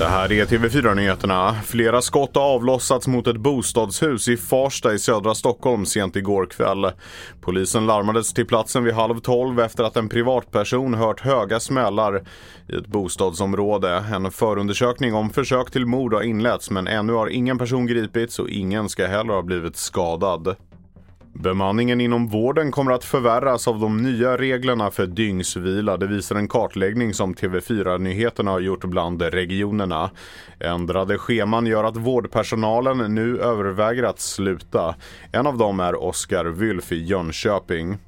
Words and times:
Det 0.00 0.06
här 0.06 0.32
är 0.32 0.44
TV4-nyheterna. 0.44 1.54
Flera 1.64 2.02
skott 2.02 2.36
har 2.36 2.42
avlossats 2.42 3.06
mot 3.06 3.26
ett 3.26 3.36
bostadshus 3.36 4.28
i 4.28 4.36
Farsta 4.36 4.92
i 4.94 4.98
södra 4.98 5.34
Stockholm 5.34 5.86
sent 5.86 6.16
igår 6.16 6.46
kväll. 6.46 6.90
Polisen 7.40 7.86
larmades 7.86 8.32
till 8.32 8.46
platsen 8.46 8.84
vid 8.84 8.94
halv 8.94 9.20
tolv 9.20 9.60
efter 9.60 9.84
att 9.84 9.96
en 9.96 10.08
privatperson 10.08 10.94
hört 10.94 11.20
höga 11.20 11.60
smällar 11.60 12.22
i 12.68 12.76
ett 12.76 12.86
bostadsområde. 12.86 14.04
En 14.14 14.30
förundersökning 14.30 15.14
om 15.14 15.30
försök 15.30 15.70
till 15.70 15.86
mord 15.86 16.14
har 16.14 16.22
inletts 16.22 16.70
men 16.70 16.86
ännu 16.86 17.12
har 17.12 17.28
ingen 17.28 17.58
person 17.58 17.86
gripits 17.86 18.38
och 18.38 18.48
ingen 18.48 18.88
ska 18.88 19.06
heller 19.06 19.34
ha 19.34 19.42
blivit 19.42 19.76
skadad. 19.76 20.56
Bemanningen 21.32 22.00
inom 22.00 22.28
vården 22.28 22.70
kommer 22.70 22.92
att 22.92 23.04
förvärras 23.04 23.68
av 23.68 23.80
de 23.80 24.02
nya 24.02 24.36
reglerna 24.36 24.90
för 24.90 25.06
dygnsvila. 25.06 25.96
Det 25.96 26.06
visar 26.06 26.36
en 26.36 26.48
kartläggning 26.48 27.14
som 27.14 27.34
TV4-nyheterna 27.34 28.50
har 28.50 28.60
gjort 28.60 28.84
bland 28.84 29.22
regionerna. 29.22 30.10
Ändrade 30.60 31.18
scheman 31.18 31.66
gör 31.66 31.84
att 31.84 31.96
vårdpersonalen 31.96 33.14
nu 33.14 33.38
överväger 33.38 34.02
att 34.02 34.20
sluta. 34.20 34.94
En 35.32 35.46
av 35.46 35.58
dem 35.58 35.80
är 35.80 36.02
Oskar 36.02 36.44
Wylf 36.44 36.92
i 36.92 37.04
Jönköping. 37.04 37.98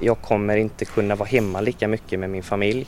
Jag 0.00 0.20
kommer 0.22 0.56
inte 0.56 0.84
kunna 0.84 1.14
vara 1.14 1.28
hemma 1.28 1.60
lika 1.60 1.88
mycket 1.88 2.18
med 2.18 2.30
min 2.30 2.42
familj. 2.42 2.86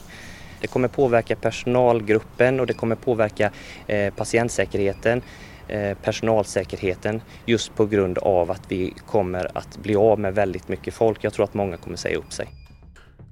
Det 0.61 0.67
kommer 0.67 0.89
påverka 0.89 1.37
personalgruppen 1.37 2.61
och 2.61 2.67
det 2.67 2.75
kommer 2.75 2.97
påverka 2.97 3.51
eh, 3.87 4.15
patientsäkerheten. 4.15 5.23
Eh, 5.69 5.97
personalsäkerheten 6.03 7.21
just 7.47 7.75
på 7.75 7.87
grund 7.87 8.19
av 8.19 8.51
att 8.51 8.63
vi 8.69 8.95
kommer 9.07 9.59
att 9.59 9.79
bli 9.83 9.97
av 9.97 10.21
med 10.21 10.35
väldigt 10.35 10.69
mycket 10.69 10.95
folk. 10.95 11.25
Jag 11.25 11.33
tror 11.33 11.45
att 11.45 11.55
många 11.55 11.77
kommer 11.77 11.97
säga 11.97 12.19
upp 12.19 12.33
sig. 12.33 12.49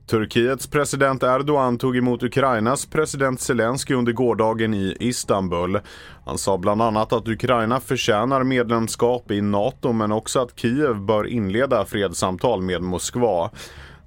Turkiets 0.06 0.66
president 0.66 1.22
Erdogan 1.22 1.78
tog 1.78 1.96
emot 1.96 2.22
Ukrainas 2.22 2.86
president 2.86 3.40
Zelensky 3.40 3.94
under 3.94 4.12
gårdagen 4.12 4.74
i 4.74 4.96
Istanbul. 5.00 5.80
Han 6.24 6.38
sa 6.38 6.58
bland 6.58 6.82
annat 6.82 7.12
att 7.12 7.28
Ukraina 7.28 7.80
förtjänar 7.80 8.44
medlemskap 8.44 9.30
i 9.30 9.40
NATO 9.40 9.92
men 9.92 10.12
också 10.12 10.40
att 10.40 10.58
Kiev 10.58 11.00
bör 11.00 11.26
inleda 11.26 11.84
fredssamtal 11.84 12.62
med 12.62 12.82
Moskva. 12.82 13.50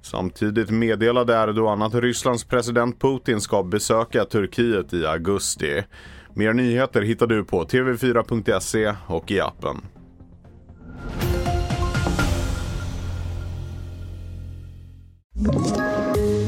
Samtidigt 0.02 0.70
meddelade 0.70 1.34
Erdogan 1.34 1.82
att 1.82 1.94
Rysslands 1.94 2.44
president 2.44 3.00
Putin 3.00 3.40
ska 3.40 3.62
besöka 3.62 4.24
Turkiet 4.24 4.92
i 4.92 5.06
augusti. 5.06 5.82
Mer 6.40 6.52
nyheter 6.52 7.02
hittar 7.02 7.26
du 7.26 7.44
på 7.44 7.64
tv4.se 7.64 8.94
och 9.06 9.30
i 9.30 9.40
appen. 9.40 9.76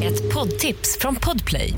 Ett 0.02 0.34
poddtips 0.34 0.98
från 1.00 1.16
Podplay. 1.16 1.74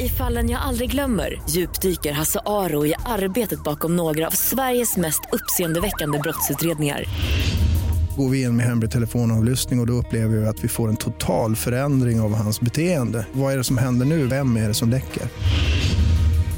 I 0.00 0.08
fallen 0.08 0.50
jag 0.50 0.60
aldrig 0.62 0.90
glömmer 0.90 1.42
djupdyker 1.48 2.12
Hasse 2.12 2.40
Aro 2.46 2.86
i 2.86 2.94
arbetet 3.06 3.64
bakom 3.64 3.96
några 3.96 4.26
av 4.26 4.30
Sveriges 4.30 4.96
mest 4.96 5.20
uppseendeväckande 5.32 6.18
brottsutredningar. 6.18 7.04
Går 8.16 8.28
vi 8.28 8.42
in 8.42 8.56
med 8.56 8.66
hemlig 8.66 8.90
telefonavlyssning 8.90 9.78
och, 9.78 9.82
och 9.82 9.86
då 9.86 9.92
upplever 9.92 10.36
vi 10.36 10.46
att 10.46 10.64
vi 10.64 10.68
får 10.68 10.88
en 10.88 10.96
total 10.96 11.56
förändring 11.56 12.20
av 12.20 12.34
hans 12.34 12.60
beteende. 12.60 13.26
Vad 13.32 13.52
är 13.52 13.56
det 13.56 13.64
som 13.64 13.78
händer 13.78 14.06
nu? 14.06 14.26
Vem 14.26 14.56
är 14.56 14.68
det 14.68 14.74
som 14.74 14.90
läcker? 14.90 15.22